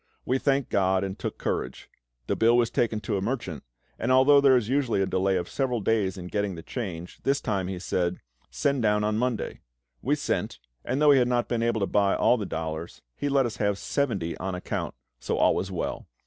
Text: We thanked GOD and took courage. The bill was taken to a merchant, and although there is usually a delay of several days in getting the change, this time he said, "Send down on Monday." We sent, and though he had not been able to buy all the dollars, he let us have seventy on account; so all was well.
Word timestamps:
We 0.25 0.39
thanked 0.39 0.71
GOD 0.71 1.03
and 1.03 1.19
took 1.19 1.37
courage. 1.37 1.87
The 2.25 2.35
bill 2.35 2.57
was 2.57 2.71
taken 2.71 3.01
to 3.01 3.17
a 3.17 3.21
merchant, 3.21 3.63
and 3.99 4.11
although 4.11 4.41
there 4.41 4.57
is 4.57 4.67
usually 4.67 4.99
a 4.99 5.05
delay 5.05 5.37
of 5.37 5.47
several 5.47 5.79
days 5.79 6.17
in 6.17 6.25
getting 6.25 6.55
the 6.55 6.63
change, 6.63 7.19
this 7.21 7.39
time 7.39 7.67
he 7.67 7.77
said, 7.77 8.17
"Send 8.49 8.81
down 8.81 9.03
on 9.03 9.19
Monday." 9.19 9.59
We 10.01 10.15
sent, 10.15 10.57
and 10.83 10.99
though 10.99 11.11
he 11.11 11.19
had 11.19 11.27
not 11.27 11.47
been 11.47 11.61
able 11.61 11.81
to 11.81 11.85
buy 11.85 12.15
all 12.15 12.37
the 12.37 12.47
dollars, 12.47 13.03
he 13.15 13.29
let 13.29 13.45
us 13.45 13.57
have 13.57 13.77
seventy 13.77 14.35
on 14.37 14.55
account; 14.55 14.95
so 15.19 15.37
all 15.37 15.53
was 15.53 15.69
well. 15.69 16.07